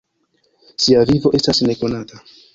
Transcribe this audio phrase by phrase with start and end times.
[0.85, 2.25] Sia vivo estas nekonata.